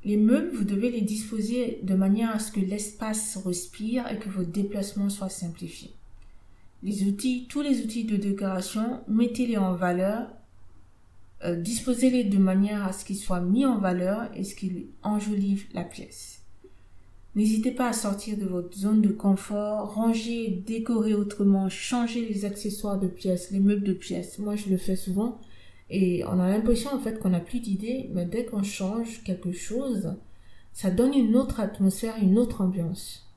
Les 0.05 0.17
meubles, 0.19 0.55
vous 0.55 0.65
devez 0.65 0.91
les 0.91 1.01
disposer 1.01 1.81
de 1.83 1.95
manière 1.95 2.31
à 2.31 2.39
ce 2.39 2.53
que 2.53 2.61
l'espace 2.61 3.39
respire 3.45 4.11
et 4.11 4.19
que 4.19 4.29
vos 4.29 4.45
déplacements 4.45 5.09
soient 5.09 5.31
simplifiés. 5.31 5.95
Les 6.83 7.05
outils, 7.05 7.47
tous 7.49 7.63
les 7.63 7.81
outils 7.81 8.05
de 8.05 8.17
décoration, 8.17 9.01
mettez-les 9.09 9.57
en 9.57 9.75
valeur, 9.75 10.29
euh, 11.45 11.57
disposez-les 11.57 12.25
de 12.25 12.37
manière 12.37 12.85
à 12.85 12.93
ce 12.93 13.07
qu'ils 13.07 13.17
soient 13.17 13.41
mis 13.41 13.65
en 13.65 13.79
valeur 13.79 14.31
et 14.35 14.45
ce 14.45 14.55
qu'ils 14.55 14.87
enjolivent 15.03 15.67
la 15.73 15.85
pièce. 15.85 16.43
N'hésitez 17.35 17.73
pas 17.73 17.89
à 17.89 17.93
sortir 17.93 18.37
de 18.37 18.45
votre 18.45 18.77
zone 18.77 19.01
de 19.01 19.09
confort, 19.09 19.95
ranger, 19.95 20.63
décorer 20.67 21.15
autrement, 21.15 21.69
changer 21.69 22.27
les 22.27 22.45
accessoires 22.45 22.99
de 22.99 23.09
pièces, 23.09 23.51
les 23.51 23.61
meubles 23.61 23.83
de 23.83 23.93
pièces. 23.93 24.39
Moi, 24.39 24.55
je 24.55 24.69
le 24.69 24.77
fais 24.77 24.97
souvent. 24.97 25.41
Et 25.91 26.25
on 26.25 26.41
a 26.41 26.49
l'impression 26.49 26.95
en 26.95 26.99
fait 26.99 27.19
qu'on 27.19 27.31
n'a 27.31 27.41
plus 27.41 27.61
d'idées, 27.61 28.11
mais 28.13 28.25
dès 28.25 28.45
qu'on 28.47 28.63
change 28.63 29.23
quelque 29.23 29.53
chose, 29.53 30.17
ça 30.73 30.91
donne 30.91 31.15
une 31.15 31.37
autre 31.37 31.61
atmosphère, 31.61 32.17
une 32.21 32.39
autre 32.39 32.63
ambiance. 32.63 33.31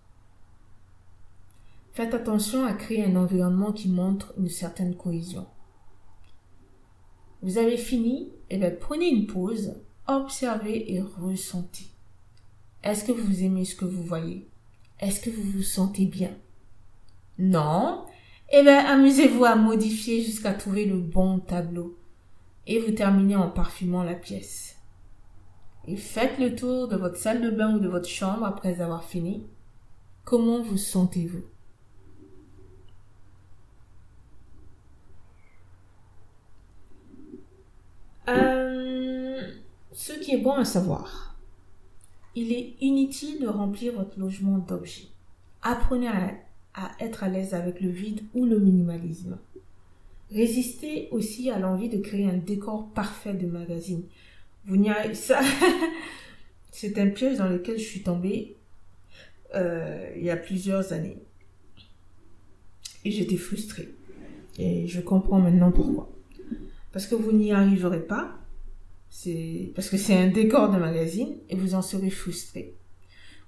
Faites 1.94 2.13
attention 2.13 2.63
à 2.63 2.74
créer 2.74 3.04
un 3.04 3.16
environnement 3.16 3.72
qui 3.72 3.89
montre 3.89 4.34
une 4.38 4.50
certaine 4.50 4.96
cohésion. 4.96 5.46
Vous 7.42 7.58
avez 7.58 7.77
fini, 7.77 8.32
et 8.50 8.56
eh 8.56 8.58
bien 8.58 8.72
prenez 8.72 9.10
une 9.10 9.27
pause, 9.27 9.75
observez 10.08 10.94
et 10.94 11.01
ressentez. 11.01 11.88
Est-ce 12.84 13.04
que 13.04 13.12
vous 13.12 13.44
aimez 13.44 13.66
ce 13.66 13.75
que 13.75 13.86
vous 13.86 14.04
voyez? 14.04 14.48
Est-ce 15.00 15.20
que 15.20 15.30
vous 15.30 15.44
vous 15.44 15.63
sentez 15.63 16.06
bien? 16.06 16.32
Non? 17.38 18.06
Eh 18.51 18.63
bien 18.63 18.86
amusez-vous 18.86 19.44
à 19.44 19.56
modifier 19.56 20.24
jusqu'à 20.24 20.54
trouver 20.54 20.86
le 20.86 21.00
bon 21.00 21.39
tableau 21.39 21.97
et 22.68 22.80
vous 22.80 22.92
terminez 22.92 23.36
en 23.36 23.50
parfumant 23.50 24.04
la 24.04 24.14
pièce. 24.14 24.76
Et 25.88 25.96
faites 25.96 26.38
le 26.38 26.54
tour 26.54 26.90
de 26.90 26.98
votre 26.98 27.16
salle 27.16 27.42
de 27.42 27.50
bain 27.50 27.76
ou 27.76 27.80
de 27.80 27.88
votre 27.88 28.10
chambre 28.10 28.46
après 28.46 28.82
avoir 28.82 29.06
fini. 29.06 29.48
Comment 30.26 30.62
vous 30.62 30.78
sentez-vous? 30.78 31.44
Euh, 38.28 39.42
Ce 39.94 40.12
qui 40.12 40.34
est 40.34 40.42
bon 40.42 40.52
à 40.52 40.66
savoir, 40.66 41.38
il 42.36 42.52
est 42.52 42.76
inutile 42.82 43.40
de 43.42 43.48
remplir 43.48 43.94
votre 43.94 44.20
logement 44.20 44.58
d'objets. 44.58 45.08
Apprenez 45.62 46.10
à, 46.10 46.34
à 46.74 46.92
être 47.00 47.24
à 47.24 47.30
l'aise 47.30 47.54
avec 47.54 47.80
le 47.80 47.90
vide 47.90 48.26
ou 48.34 48.46
le 48.46 48.60
minimalisme. 48.60 49.38
Résistez 50.32 51.08
aussi 51.12 51.50
à 51.50 51.60
l'envie 51.60 51.90
de 51.90 51.98
créer 51.98 52.26
un 52.26 52.38
décor 52.38 52.92
parfait 52.94 53.34
de 53.34 53.48
magazine. 53.48 54.04
Vous 54.66 54.78
n'y 54.78 54.90
arrivez 54.90 55.16
ça. 55.16 55.40
C'est 56.72 56.98
un 57.00 57.08
piège 57.08 57.38
dans 57.38 57.50
lequel 57.50 57.78
je 57.80 57.84
suis 57.84 58.04
tombée 58.04 58.58
euh, 59.56 60.12
il 60.16 60.24
y 60.24 60.30
a 60.30 60.38
plusieurs 60.38 60.94
années. 60.94 61.18
Et 63.06 63.12
j'étais 63.12 63.38
frustrée. 63.38 63.90
Et 64.60 64.88
je 64.88 65.00
comprends 65.00 65.40
maintenant 65.40 65.72
pourquoi. 65.72 66.12
Parce 66.92 67.08
que 67.08 67.16
vous 67.16 67.32
n'y 67.32 67.52
arriverez 67.52 68.06
pas. 68.06 68.38
C'est 69.10 69.72
parce 69.74 69.90
que 69.90 69.98
c'est 69.98 70.16
un 70.16 70.28
décor 70.28 70.70
de 70.70 70.78
magazine 70.78 71.38
et 71.50 71.56
vous 71.56 71.74
en 71.74 71.82
serez 71.82 72.10
frustré. 72.10 72.76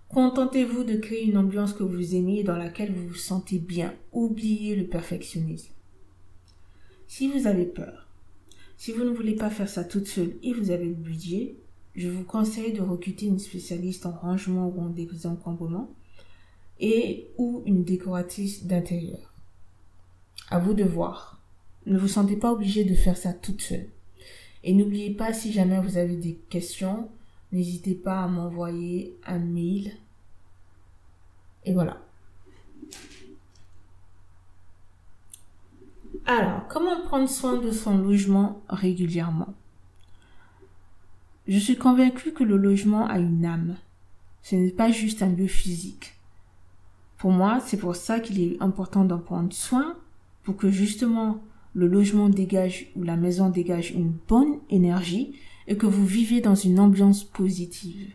Contentez-vous 0.08 0.84
de 0.84 0.96
créer 0.96 1.26
une 1.26 1.38
ambiance 1.38 1.74
que 1.74 1.84
vous 1.84 2.16
aimez 2.16 2.40
et 2.40 2.44
dans 2.44 2.56
laquelle 2.56 2.92
vous 2.92 3.10
vous 3.10 3.16
sentez 3.16 3.60
bien. 3.60 3.94
Oubliez 4.12 4.76
le 4.76 4.86
perfectionnisme. 4.86 5.74
Si 7.10 7.28
vous 7.28 7.48
avez 7.48 7.66
peur, 7.66 8.08
si 8.78 8.92
vous 8.92 9.04
ne 9.04 9.10
voulez 9.10 9.34
pas 9.34 9.50
faire 9.50 9.68
ça 9.68 9.84
toute 9.84 10.06
seule 10.06 10.36
et 10.44 10.54
vous 10.54 10.70
avez 10.70 10.86
le 10.86 10.94
budget, 10.94 11.56
je 11.96 12.08
vous 12.08 12.24
conseille 12.24 12.72
de 12.72 12.84
recruter 12.84 13.26
une 13.26 13.40
spécialiste 13.40 14.06
en 14.06 14.12
rangement 14.12 14.68
ou 14.68 14.80
en 14.80 14.90
désencombrement 14.90 15.92
et 16.80 17.28
ou 17.40 17.64
une 17.66 17.84
décoratrice 17.84 18.66
d'intérieur. 18.66 19.34
À 20.52 20.60
vous 20.60 20.76
de 20.76 20.84
voir. 20.84 21.42
Ne 21.88 21.98
vous 21.98 22.08
sentez 22.08 22.36
pas 22.36 22.52
obligé 22.52 22.84
de 22.84 22.94
faire 22.94 23.18
ça 23.18 23.34
toute 23.34 23.64
seule. 23.64 23.90
Et 24.64 24.76
n'oubliez 24.76 25.10
pas, 25.10 25.34
si 25.34 25.52
jamais 25.52 25.80
vous 25.82 25.98
avez 25.98 26.16
des 26.16 26.36
questions, 26.36 27.10
n'hésitez 27.52 27.96
pas 27.96 28.22
à 28.22 28.28
m'envoyer 28.28 29.18
un 29.26 29.40
mail. 29.40 29.94
Et 31.66 31.74
voilà. 31.74 32.06
Alors, 36.32 36.68
comment 36.68 37.02
prendre 37.02 37.28
soin 37.28 37.58
de 37.58 37.72
son 37.72 37.98
logement 37.98 38.62
régulièrement? 38.70 39.56
Je 41.48 41.58
suis 41.58 41.76
convaincue 41.76 42.34
que 42.34 42.44
le 42.44 42.56
logement 42.56 43.08
a 43.08 43.18
une 43.18 43.44
âme. 43.44 43.78
Ce 44.44 44.56
n'est 44.56 44.70
pas 44.70 44.92
juste 44.92 45.24
un 45.24 45.30
lieu 45.30 45.48
physique. 45.48 46.14
Pour 47.18 47.32
moi, 47.32 47.60
c'est 47.66 47.78
pour 47.78 47.96
ça 47.96 48.20
qu'il 48.20 48.40
est 48.44 48.62
important 48.62 49.06
d'en 49.06 49.18
prendre 49.18 49.52
soin, 49.52 49.96
pour 50.44 50.56
que 50.56 50.70
justement 50.70 51.42
le 51.74 51.88
logement 51.88 52.30
dégage 52.30 52.92
ou 52.96 53.02
la 53.02 53.16
maison 53.16 53.50
dégage 53.50 53.90
une 53.90 54.14
bonne 54.28 54.60
énergie 54.70 55.34
et 55.66 55.78
que 55.78 55.88
vous 55.88 56.06
vivez 56.06 56.42
dans 56.42 56.54
une 56.54 56.80
ambiance 56.80 57.24
positive. 57.24 58.14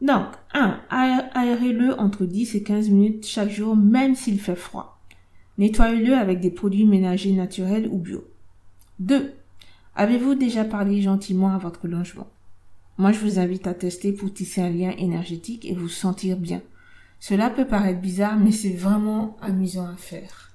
Donc, 0.00 0.28
1. 0.54 0.80
Aérez-le 0.88 2.00
entre 2.00 2.24
10 2.24 2.54
et 2.54 2.62
15 2.62 2.88
minutes 2.88 3.26
chaque 3.26 3.50
jour, 3.50 3.76
même 3.76 4.14
s'il 4.14 4.40
fait 4.40 4.56
froid. 4.56 4.96
Nettoyez-le 5.60 6.14
avec 6.14 6.40
des 6.40 6.50
produits 6.50 6.86
ménagers 6.86 7.34
naturels 7.34 7.86
ou 7.92 7.98
bio. 7.98 8.24
2. 8.98 9.30
Avez-vous 9.94 10.34
déjà 10.34 10.64
parlé 10.64 11.02
gentiment 11.02 11.52
à 11.52 11.58
votre 11.58 11.86
logement? 11.86 12.28
Moi, 12.96 13.12
je 13.12 13.18
vous 13.18 13.38
invite 13.38 13.66
à 13.66 13.74
tester 13.74 14.12
pour 14.12 14.32
tisser 14.32 14.62
un 14.62 14.70
lien 14.70 14.92
énergétique 14.96 15.66
et 15.66 15.74
vous 15.74 15.90
sentir 15.90 16.38
bien. 16.38 16.62
Cela 17.18 17.50
peut 17.50 17.66
paraître 17.66 18.00
bizarre, 18.00 18.38
mais 18.38 18.52
c'est 18.52 18.72
vraiment 18.72 19.36
amusant 19.42 19.86
à 19.86 19.96
faire. 19.96 20.50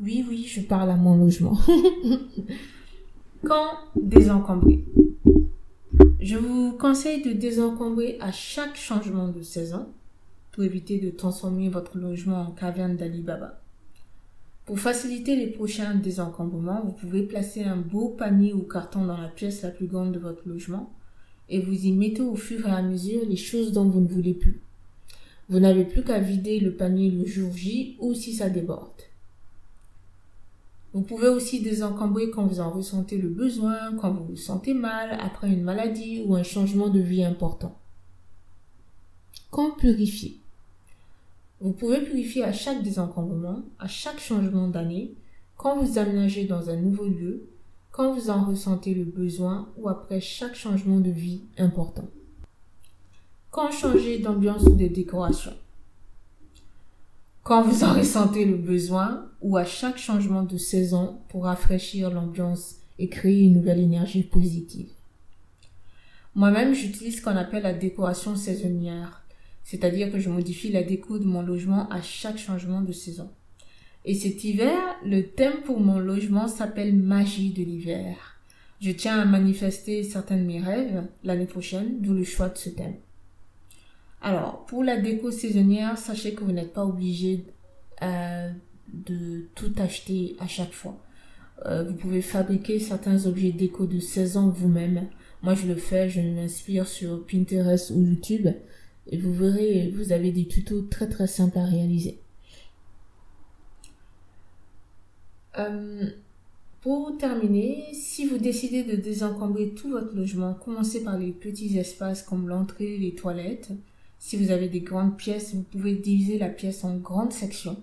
Oui, 0.00 0.26
oui, 0.28 0.46
je 0.48 0.62
parle 0.62 0.90
à 0.90 0.96
mon 0.96 1.16
logement. 1.16 1.56
Quand 3.44 3.70
désencombrer 3.94 4.84
Je 6.18 6.36
vous 6.36 6.72
conseille 6.72 7.22
de 7.22 7.32
désencombrer 7.32 8.18
à 8.20 8.32
chaque 8.32 8.74
changement 8.74 9.28
de 9.28 9.42
saison 9.42 9.86
pour 10.50 10.64
éviter 10.64 10.98
de 10.98 11.10
transformer 11.10 11.68
votre 11.68 11.98
logement 11.98 12.40
en 12.40 12.50
caverne 12.50 12.96
d'Alibaba. 12.96 13.60
Pour 14.64 14.80
faciliter 14.80 15.36
les 15.36 15.48
prochains 15.48 15.94
désencombrements, 15.94 16.82
vous 16.84 16.92
pouvez 16.92 17.22
placer 17.22 17.64
un 17.64 17.76
beau 17.76 18.08
panier 18.08 18.54
ou 18.54 18.62
carton 18.62 19.04
dans 19.04 19.18
la 19.18 19.28
pièce 19.28 19.62
la 19.62 19.70
plus 19.70 19.86
grande 19.86 20.12
de 20.12 20.18
votre 20.18 20.48
logement 20.48 20.90
et 21.50 21.60
vous 21.60 21.84
y 21.84 21.92
mettez 21.92 22.22
au 22.22 22.34
fur 22.34 22.66
et 22.66 22.70
à 22.70 22.80
mesure 22.80 23.28
les 23.28 23.36
choses 23.36 23.72
dont 23.72 23.84
vous 23.84 24.00
ne 24.00 24.08
voulez 24.08 24.32
plus. 24.32 24.60
Vous 25.50 25.60
n'avez 25.60 25.84
plus 25.84 26.02
qu'à 26.02 26.18
vider 26.18 26.60
le 26.60 26.72
panier 26.72 27.10
le 27.10 27.26
jour 27.26 27.54
J 27.54 27.96
ou 28.00 28.14
si 28.14 28.32
ça 28.32 28.48
déborde. 28.48 28.88
Vous 30.94 31.02
pouvez 31.02 31.28
aussi 31.28 31.60
désencombrer 31.60 32.30
quand 32.30 32.46
vous 32.46 32.60
en 32.60 32.70
ressentez 32.70 33.18
le 33.18 33.28
besoin, 33.28 33.94
quand 34.00 34.12
vous 34.12 34.24
vous 34.24 34.36
sentez 34.36 34.72
mal, 34.72 35.18
après 35.20 35.50
une 35.50 35.62
maladie 35.62 36.22
ou 36.24 36.36
un 36.36 36.42
changement 36.42 36.88
de 36.88 37.00
vie 37.00 37.24
important. 37.24 37.76
Quand 39.50 39.72
purifier 39.72 40.38
Vous 41.64 41.72
pouvez 41.72 42.02
purifier 42.02 42.44
à 42.44 42.52
chaque 42.52 42.82
désencombrement, 42.82 43.62
à 43.78 43.88
chaque 43.88 44.20
changement 44.20 44.68
d'année, 44.68 45.14
quand 45.56 45.82
vous 45.82 45.96
aménagez 45.96 46.44
dans 46.44 46.68
un 46.68 46.76
nouveau 46.76 47.06
lieu, 47.06 47.48
quand 47.90 48.12
vous 48.12 48.28
en 48.28 48.44
ressentez 48.44 48.92
le 48.92 49.04
besoin 49.04 49.70
ou 49.78 49.88
après 49.88 50.20
chaque 50.20 50.56
changement 50.56 51.00
de 51.00 51.08
vie 51.08 51.40
important. 51.56 52.06
Quand 53.50 53.70
changer 53.70 54.18
d'ambiance 54.18 54.64
ou 54.64 54.74
de 54.74 54.88
décoration. 54.88 55.54
Quand 57.42 57.62
vous 57.62 57.82
en 57.82 57.94
ressentez 57.94 58.44
le 58.44 58.58
besoin 58.58 59.30
ou 59.40 59.56
à 59.56 59.64
chaque 59.64 59.96
changement 59.96 60.42
de 60.42 60.58
saison 60.58 61.16
pour 61.30 61.44
rafraîchir 61.44 62.10
l'ambiance 62.10 62.74
et 62.98 63.08
créer 63.08 63.40
une 63.40 63.54
nouvelle 63.54 63.80
énergie 63.80 64.24
positive. 64.24 64.90
Moi-même, 66.34 66.74
j'utilise 66.74 67.16
ce 67.16 67.22
qu'on 67.22 67.36
appelle 67.36 67.62
la 67.62 67.72
décoration 67.72 68.36
saisonnière, 68.36 69.23
c'est-à-dire 69.64 70.12
que 70.12 70.20
je 70.20 70.28
modifie 70.28 70.70
la 70.70 70.82
déco 70.82 71.18
de 71.18 71.24
mon 71.24 71.42
logement 71.42 71.88
à 71.88 72.00
chaque 72.02 72.38
changement 72.38 72.82
de 72.82 72.92
saison. 72.92 73.30
Et 74.04 74.14
cet 74.14 74.44
hiver, 74.44 74.78
le 75.04 75.22
thème 75.22 75.62
pour 75.64 75.80
mon 75.80 75.98
logement 75.98 76.46
s'appelle 76.46 76.94
Magie 76.94 77.52
de 77.52 77.62
l'hiver. 77.62 78.38
Je 78.80 78.90
tiens 78.90 79.18
à 79.18 79.24
manifester 79.24 80.02
certains 80.02 80.36
de 80.36 80.42
mes 80.42 80.60
rêves 80.60 81.06
l'année 81.24 81.46
prochaine, 81.46 82.00
d'où 82.02 82.12
le 82.12 82.24
choix 82.24 82.50
de 82.50 82.58
ce 82.58 82.68
thème. 82.68 82.96
Alors, 84.20 84.66
pour 84.66 84.84
la 84.84 84.98
déco 84.98 85.30
saisonnière, 85.30 85.96
sachez 85.96 86.34
que 86.34 86.44
vous 86.44 86.52
n'êtes 86.52 86.74
pas 86.74 86.84
obligé 86.84 87.44
euh, 88.02 88.50
de 88.92 89.48
tout 89.54 89.72
acheter 89.78 90.36
à 90.38 90.46
chaque 90.46 90.72
fois. 90.72 90.98
Euh, 91.64 91.84
vous 91.84 91.94
pouvez 91.94 92.20
fabriquer 92.20 92.78
certains 92.80 93.26
objets 93.26 93.52
déco 93.52 93.86
de 93.86 94.00
saison 94.00 94.48
vous-même. 94.48 95.06
Moi, 95.42 95.54
je 95.54 95.66
le 95.66 95.76
fais, 95.76 96.10
je 96.10 96.20
m'inspire 96.20 96.86
sur 96.86 97.26
Pinterest 97.26 97.90
ou 97.90 98.02
YouTube. 98.02 98.48
Et 99.06 99.18
vous 99.18 99.32
verrez, 99.32 99.92
vous 99.94 100.12
avez 100.12 100.32
des 100.32 100.46
tutos 100.46 100.82
très 100.82 101.08
très 101.08 101.26
simples 101.26 101.58
à 101.58 101.64
réaliser. 101.64 102.18
Euh, 105.58 106.10
pour 106.80 107.16
terminer, 107.16 107.84
si 107.92 108.26
vous 108.26 108.38
décidez 108.38 108.82
de 108.82 108.96
désencombrer 108.96 109.70
tout 109.70 109.90
votre 109.90 110.14
logement, 110.14 110.54
commencez 110.54 111.04
par 111.04 111.18
les 111.18 111.30
petits 111.30 111.78
espaces 111.78 112.22
comme 112.22 112.48
l'entrée, 112.48 112.98
les 112.98 113.14
toilettes, 113.14 113.72
si 114.18 114.38
vous 114.38 114.50
avez 114.50 114.68
des 114.68 114.80
grandes 114.80 115.18
pièces, 115.18 115.54
vous 115.54 115.64
pouvez 115.64 115.94
diviser 115.94 116.38
la 116.38 116.48
pièce 116.48 116.82
en 116.82 116.96
grandes 116.96 117.34
sections. 117.34 117.76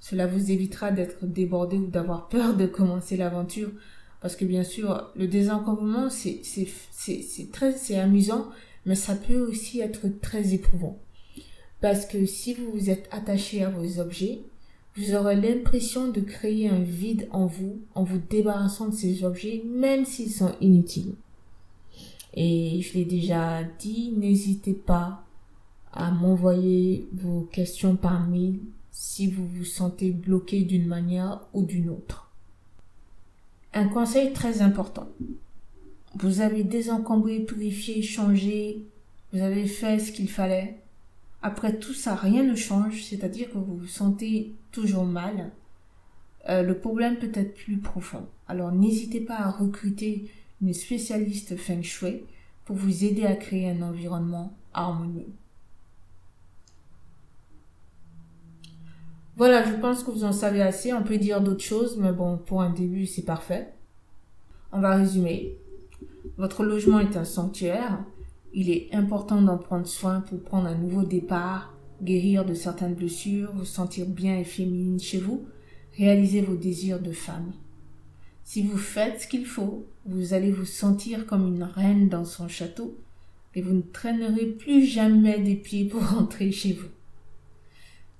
Cela 0.00 0.26
vous 0.26 0.50
évitera 0.50 0.90
d'être 0.90 1.26
débordé 1.26 1.76
ou 1.76 1.86
d'avoir 1.86 2.28
peur 2.28 2.56
de 2.56 2.66
commencer 2.66 3.16
l'aventure. 3.16 3.70
Parce 4.20 4.34
que 4.34 4.44
bien 4.44 4.64
sûr, 4.64 5.10
le 5.14 5.28
désencombrement, 5.28 6.10
c'est, 6.10 6.42
très, 7.52 7.72
c'est 7.72 7.98
amusant, 7.98 8.48
mais 8.86 8.94
ça 8.94 9.14
peut 9.14 9.40
aussi 9.40 9.80
être 9.80 10.08
très 10.20 10.54
éprouvant. 10.54 10.98
Parce 11.80 12.06
que 12.06 12.26
si 12.26 12.54
vous 12.54 12.70
vous 12.72 12.90
êtes 12.90 13.08
attaché 13.10 13.64
à 13.64 13.70
vos 13.70 14.00
objets, 14.00 14.40
vous 14.96 15.14
aurez 15.14 15.36
l'impression 15.36 16.08
de 16.08 16.20
créer 16.20 16.68
un 16.68 16.80
vide 16.80 17.28
en 17.30 17.46
vous 17.46 17.80
en 17.94 18.04
vous 18.04 18.20
débarrassant 18.28 18.88
de 18.88 18.94
ces 18.94 19.24
objets, 19.24 19.62
même 19.64 20.04
s'ils 20.04 20.32
sont 20.32 20.54
inutiles. 20.60 21.14
Et 22.34 22.80
je 22.82 22.94
l'ai 22.94 23.04
déjà 23.04 23.62
dit, 23.78 24.12
n'hésitez 24.16 24.74
pas 24.74 25.24
à 25.92 26.10
m'envoyer 26.10 27.08
vos 27.12 27.42
questions 27.52 27.96
par 27.96 28.28
mail 28.28 28.60
si 28.92 29.26
vous 29.26 29.46
vous 29.46 29.64
sentez 29.64 30.10
bloqué 30.10 30.62
d'une 30.62 30.86
manière 30.86 31.40
ou 31.52 31.64
d'une 31.64 31.90
autre. 31.90 32.30
Un 33.72 33.88
conseil 33.88 34.32
très 34.32 34.62
important. 34.62 35.08
Vous 36.14 36.40
avez 36.40 36.64
désencombré, 36.64 37.40
purifié, 37.40 38.02
changé, 38.02 38.84
vous 39.32 39.40
avez 39.40 39.66
fait 39.66 39.98
ce 39.98 40.12
qu'il 40.12 40.28
fallait. 40.28 40.76
Après 41.42 41.78
tout 41.78 41.94
ça, 41.94 42.14
rien 42.14 42.42
ne 42.42 42.56
change, 42.56 43.04
c'est-à-dire 43.04 43.50
que 43.50 43.58
vous 43.58 43.76
vous 43.78 43.86
sentez 43.86 44.54
toujours 44.72 45.04
mal. 45.06 45.52
Euh, 46.48 46.62
le 46.62 46.78
problème 46.78 47.16
peut 47.16 47.30
être 47.34 47.54
plus 47.54 47.78
profond. 47.78 48.26
Alors 48.48 48.72
n'hésitez 48.72 49.20
pas 49.20 49.36
à 49.36 49.50
recruter 49.50 50.30
une 50.60 50.74
spécialiste 50.74 51.56
feng 51.56 51.82
shui 51.82 52.22
pour 52.64 52.76
vous 52.76 53.04
aider 53.04 53.24
à 53.24 53.36
créer 53.36 53.70
un 53.70 53.82
environnement 53.82 54.52
harmonieux. 54.74 55.32
Voilà, 59.36 59.64
je 59.64 59.74
pense 59.76 60.02
que 60.02 60.10
vous 60.10 60.24
en 60.24 60.32
savez 60.32 60.60
assez. 60.60 60.92
On 60.92 61.02
peut 61.02 61.16
dire 61.16 61.40
d'autres 61.40 61.64
choses, 61.64 61.96
mais 61.96 62.12
bon, 62.12 62.36
pour 62.36 62.60
un 62.60 62.70
début, 62.70 63.06
c'est 63.06 63.24
parfait. 63.24 63.72
On 64.72 64.80
va 64.80 64.96
résumer. 64.96 65.56
Votre 66.40 66.64
logement 66.64 67.00
est 67.00 67.18
un 67.18 67.24
sanctuaire. 67.24 68.02
Il 68.54 68.70
est 68.70 68.88
important 68.94 69.42
d'en 69.42 69.58
prendre 69.58 69.86
soin 69.86 70.22
pour 70.22 70.42
prendre 70.42 70.68
un 70.68 70.74
nouveau 70.74 71.04
départ, 71.04 71.76
guérir 72.02 72.46
de 72.46 72.54
certaines 72.54 72.94
blessures, 72.94 73.52
vous 73.54 73.66
sentir 73.66 74.06
bien 74.06 74.38
et 74.38 74.44
féminine 74.44 74.98
chez 74.98 75.18
vous, 75.18 75.44
réaliser 75.98 76.40
vos 76.40 76.56
désirs 76.56 76.98
de 76.98 77.12
femme. 77.12 77.52
Si 78.42 78.62
vous 78.62 78.78
faites 78.78 79.20
ce 79.20 79.28
qu'il 79.28 79.44
faut, 79.44 79.86
vous 80.06 80.32
allez 80.32 80.50
vous 80.50 80.64
sentir 80.64 81.26
comme 81.26 81.46
une 81.46 81.62
reine 81.62 82.08
dans 82.08 82.24
son 82.24 82.48
château 82.48 82.96
et 83.54 83.60
vous 83.60 83.74
ne 83.74 83.82
traînerez 83.82 84.46
plus 84.46 84.86
jamais 84.86 85.40
des 85.40 85.56
pieds 85.56 85.84
pour 85.84 86.02
rentrer 86.08 86.52
chez 86.52 86.72
vous. 86.72 86.88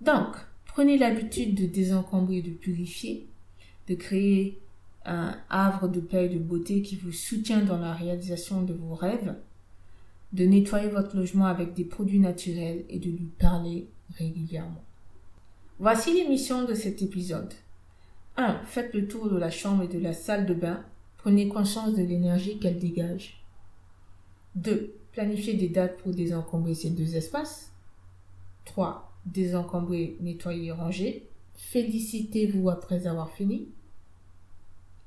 Donc, 0.03 0.37
Prenez 0.73 0.99
l'habitude 0.99 1.57
de 1.57 1.67
désencombrer, 1.67 2.43
de 2.43 2.51
purifier, 2.51 3.27
de 3.89 3.97
créer 3.97 4.61
un 5.05 5.37
havre 5.49 5.89
de 5.89 6.01
paix 6.01 6.27
et 6.27 6.29
de 6.29 6.39
beauté 6.39 6.83
qui 6.83 6.97
vous 6.97 7.13
soutient 7.13 7.65
dans 7.65 7.79
la 7.79 7.93
réalisation 7.93 8.63
de 8.63 8.75
vos 8.75 8.95
rêves, 8.95 9.35
de 10.33 10.45
nettoyer 10.45 10.89
votre 10.89 11.17
logement 11.17 11.47
avec 11.47 11.75
des 11.75 11.85
produits 11.85 12.21
naturels 12.21 12.85
et 12.89 12.99
de 12.99 13.11
lui 13.11 13.31
parler 13.39 13.89
régulièrement. 14.17 14.83
Voici 15.79 16.13
l'émission 16.13 16.65
de 16.65 16.75
cet 16.75 17.03
épisode. 17.03 17.53
1. 18.37 18.61
Faites 18.65 18.95
le 18.95 19.09
tour 19.09 19.31
de 19.31 19.39
la 19.39 19.51
chambre 19.51 19.83
et 19.85 19.89
de 19.89 19.99
la 19.99 20.13
salle 20.13 20.47
de 20.47 20.55
bain. 20.55 20.85
Prenez 21.17 21.49
conscience 21.49 21.95
de 21.95 22.03
l'énergie 22.03 22.59
qu'elle 22.59 22.79
dégage. 22.79 23.43
2. 24.57 24.95
Planifiez 25.13 25.55
des 25.55 25.69
dates 25.69 25.99
pour 25.99 26.13
désencombrer 26.13 26.75
ces 26.75 26.91
deux 26.91 27.17
espaces. 27.17 27.73
3 28.67 29.11
désencombrer, 29.27 30.17
nettoyer, 30.21 30.73
ranger. 30.73 31.29
Félicitez-vous 31.55 32.71
après 32.71 33.07
avoir 33.07 33.31
fini. 33.31 33.69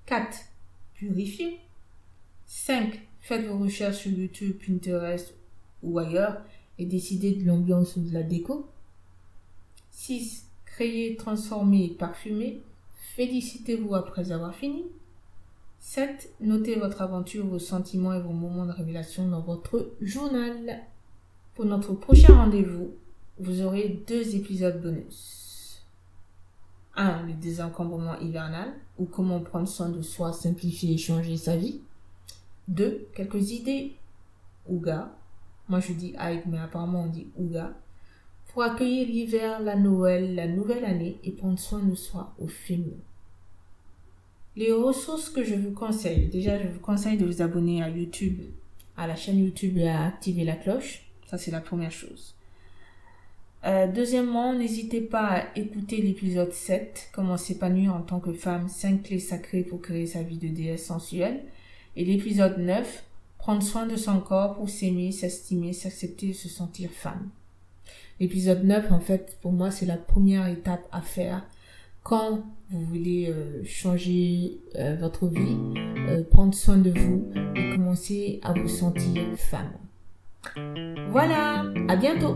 4. 0.06 0.38
Purifiez. 0.96 1.60
5. 2.46 3.00
Faites 3.22 3.46
vos 3.48 3.58
recherches 3.58 4.00
sur 4.00 4.12
YouTube, 4.12 4.58
Pinterest 4.66 5.34
ou 5.82 5.98
ailleurs 6.00 6.42
et 6.78 6.86
décidez 6.86 7.32
de 7.32 7.46
l'ambiance 7.46 7.96
ou 7.96 8.02
de 8.02 8.14
la 8.14 8.24
déco. 8.24 8.68
6. 9.92 10.48
Créez, 10.66 11.16
transformez 11.16 11.86
et 11.86 11.94
parfumez. 11.94 12.62
Félicitez-vous 13.16 13.96
après 13.96 14.32
avoir 14.32 14.56
fini. 14.56 14.84
7. 15.80 16.34
Notez 16.42 16.76
votre 16.76 17.02
aventure, 17.02 17.46
vos 17.46 17.60
sentiments 17.60 18.14
et 18.14 18.22
vos 18.22 18.32
moments 18.32 18.66
de 18.66 18.72
révélation 18.72 19.28
dans 19.28 19.42
votre 19.42 19.92
journal. 20.02 20.82
Pour 21.56 21.66
notre 21.66 21.94
prochain 21.94 22.36
rendez-vous, 22.36 22.96
vous 23.40 23.62
aurez 23.62 24.02
deux 24.08 24.36
épisodes 24.36 24.82
bonus. 24.82 25.43
Un, 26.96 27.24
le 27.24 27.34
désencombrement 27.34 28.20
hivernal, 28.20 28.74
ou 28.98 29.06
comment 29.06 29.40
prendre 29.40 29.68
soin 29.68 29.90
de 29.90 30.02
soi, 30.02 30.32
simplifier 30.32 30.94
et 30.94 30.98
changer 30.98 31.38
sa 31.38 31.58
vie. 31.58 31.82
Deux, 32.68 33.08
quelques 33.16 33.52
idées 33.52 33.94
Ouga. 34.68 35.12
Moi 35.68 35.80
je 35.80 35.94
dis 35.94 36.14
Aïk, 36.18 36.46
mais 36.46 36.60
apparemment 36.60 37.04
on 37.04 37.08
dit 37.08 37.28
Ouga. 37.38 37.74
Pour 38.48 38.64
accueillir 38.64 39.08
l'hiver, 39.08 39.60
la 39.62 39.76
Noël, 39.76 40.36
la 40.36 40.48
nouvelle 40.48 40.86
année 40.86 41.20
et 41.24 41.32
prendre 41.32 41.58
soin 41.58 41.80
de 41.80 41.96
soi 41.96 42.34
au 42.40 42.48
féminin. 42.48 43.02
Les 44.56 44.72
ressources 44.72 45.30
que 45.30 45.44
je 45.44 45.56
vous 45.56 45.72
conseille. 45.72 46.28
Déjà, 46.28 46.62
je 46.62 46.68
vous 46.68 46.80
conseille 46.80 47.18
de 47.18 47.26
vous 47.26 47.42
abonner 47.42 47.82
à 47.82 47.90
YouTube, 47.90 48.42
à 48.96 49.08
la 49.08 49.16
chaîne 49.16 49.40
YouTube 49.40 49.78
et 49.78 49.88
à 49.88 50.06
activer 50.06 50.44
la 50.44 50.56
cloche. 50.56 51.10
Ça, 51.26 51.40
c'est 51.40 51.50
la 51.50 51.62
première 51.62 51.92
chose. 51.92 52.36
Euh, 53.66 53.88
deuxièmement, 53.88 54.54
n'hésitez 54.54 55.00
pas 55.00 55.26
à 55.28 55.44
écouter 55.58 56.02
l'épisode 56.02 56.52
7, 56.52 57.10
Comment 57.14 57.38
s'épanouir 57.38 57.96
en 57.96 58.02
tant 58.02 58.20
que 58.20 58.34
femme, 58.34 58.68
5 58.68 59.04
clés 59.04 59.20
sacrées 59.20 59.64
pour 59.64 59.82
créer 59.82 60.06
sa 60.06 60.22
vie 60.22 60.38
de 60.38 60.50
déesse 60.50 60.86
sensuelle. 60.86 61.44
Et 61.96 62.04
l'épisode 62.04 62.58
9, 62.58 63.04
Prendre 63.38 63.62
soin 63.62 63.86
de 63.86 63.98
son 63.98 64.22
corps 64.22 64.56
pour 64.56 64.70
s'aimer, 64.70 65.12
s'estimer, 65.12 65.74
s'accepter 65.74 66.30
et 66.30 66.34
se 66.34 66.48
sentir 66.48 66.90
femme. 66.92 67.30
L'épisode 68.22 68.64
9, 68.64 68.90
en 68.92 69.02
fait, 69.02 69.38
pour 69.42 69.52
moi, 69.52 69.70
c'est 69.70 69.86
la 69.86 69.98
première 69.98 70.48
étape 70.48 70.88
à 70.94 71.02
faire 71.02 71.46
quand 72.04 72.44
vous 72.70 72.82
voulez 72.86 73.28
euh, 73.28 73.62
changer 73.66 74.60
euh, 74.76 74.96
votre 74.98 75.28
vie, 75.28 75.58
prendre 76.32 76.54
soin 76.54 76.78
de 76.78 76.90
vous 76.90 77.32
et 77.56 77.76
commencer 77.76 78.40
à 78.44 78.54
vous 78.54 78.70
sentir 78.70 79.24
femme. 79.36 79.74
Voilà, 81.10 81.66
à 81.90 81.96
bientôt 81.98 82.34